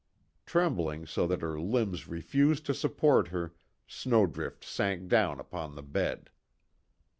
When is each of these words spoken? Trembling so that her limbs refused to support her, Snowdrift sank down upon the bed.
Trembling 0.47 1.05
so 1.05 1.27
that 1.27 1.43
her 1.43 1.59
limbs 1.59 2.07
refused 2.07 2.65
to 2.65 2.73
support 2.73 3.27
her, 3.27 3.53
Snowdrift 3.85 4.63
sank 4.63 5.07
down 5.07 5.39
upon 5.39 5.75
the 5.75 5.83
bed. 5.83 6.31